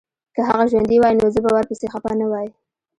[0.35, 2.47] که هغه ژوندی وای نو زه به ورپسي خپه نه وای